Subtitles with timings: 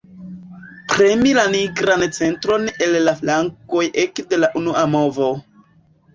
[0.93, 5.31] Premi la nigran centron el la flankoj ekde la unua movo.